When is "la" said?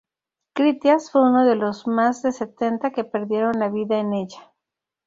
3.59-3.69